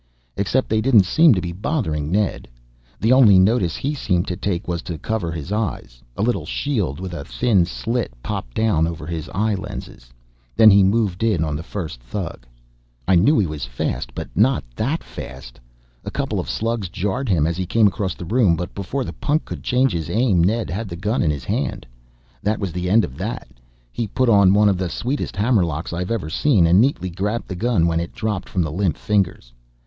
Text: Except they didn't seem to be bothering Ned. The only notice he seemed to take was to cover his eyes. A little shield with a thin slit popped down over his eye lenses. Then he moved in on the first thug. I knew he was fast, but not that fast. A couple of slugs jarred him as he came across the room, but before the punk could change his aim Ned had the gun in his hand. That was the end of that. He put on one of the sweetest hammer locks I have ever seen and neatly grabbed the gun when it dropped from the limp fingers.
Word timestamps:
Except 0.35 0.67
they 0.67 0.81
didn't 0.81 1.03
seem 1.05 1.35
to 1.35 1.41
be 1.41 1.51
bothering 1.51 2.11
Ned. 2.11 2.47
The 2.99 3.13
only 3.13 3.37
notice 3.37 3.75
he 3.75 3.93
seemed 3.93 4.27
to 4.29 4.35
take 4.35 4.67
was 4.67 4.81
to 4.81 4.97
cover 4.97 5.31
his 5.31 5.51
eyes. 5.51 6.01
A 6.17 6.23
little 6.23 6.47
shield 6.47 6.99
with 6.99 7.13
a 7.13 7.23
thin 7.23 7.67
slit 7.67 8.11
popped 8.23 8.55
down 8.55 8.87
over 8.87 9.05
his 9.05 9.29
eye 9.29 9.53
lenses. 9.53 10.11
Then 10.55 10.71
he 10.71 10.81
moved 10.81 11.21
in 11.21 11.43
on 11.43 11.55
the 11.55 11.61
first 11.61 12.01
thug. 12.01 12.47
I 13.07 13.13
knew 13.13 13.37
he 13.37 13.45
was 13.45 13.65
fast, 13.65 14.15
but 14.15 14.27
not 14.35 14.63
that 14.75 15.03
fast. 15.03 15.59
A 16.03 16.09
couple 16.09 16.39
of 16.39 16.49
slugs 16.49 16.89
jarred 16.89 17.29
him 17.29 17.45
as 17.45 17.55
he 17.55 17.67
came 17.67 17.85
across 17.85 18.15
the 18.15 18.25
room, 18.25 18.55
but 18.55 18.73
before 18.73 19.03
the 19.03 19.13
punk 19.13 19.45
could 19.45 19.61
change 19.61 19.91
his 19.91 20.09
aim 20.09 20.43
Ned 20.43 20.71
had 20.71 20.89
the 20.89 20.95
gun 20.95 21.21
in 21.21 21.29
his 21.29 21.43
hand. 21.43 21.85
That 22.41 22.57
was 22.59 22.71
the 22.71 22.89
end 22.89 23.05
of 23.05 23.19
that. 23.19 23.49
He 23.91 24.07
put 24.07 24.29
on 24.29 24.55
one 24.55 24.67
of 24.67 24.79
the 24.79 24.89
sweetest 24.89 25.35
hammer 25.35 25.63
locks 25.63 25.93
I 25.93 25.99
have 25.99 26.09
ever 26.09 26.31
seen 26.31 26.65
and 26.65 26.81
neatly 26.81 27.11
grabbed 27.11 27.47
the 27.47 27.55
gun 27.55 27.85
when 27.85 27.99
it 27.99 28.13
dropped 28.15 28.49
from 28.49 28.63
the 28.63 28.71
limp 28.71 28.97
fingers. 28.97 29.53